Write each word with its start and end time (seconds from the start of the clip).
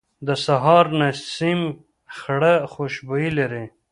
د 0.27 0.29
سهار 0.45 0.85
نسیم 1.01 1.61
خړه 2.17 2.53
خوشبويي 2.71 3.29
لري 3.39 3.65